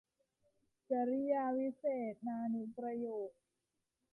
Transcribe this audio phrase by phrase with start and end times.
[0.89, 3.31] กริยาวิเศษณานุประโยค